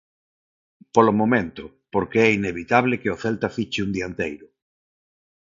[0.95, 1.63] Polo momento,
[1.93, 4.47] porque é inevitable que o Celta fiche un dianteiro.